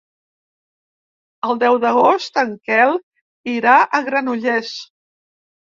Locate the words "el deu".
1.49-1.77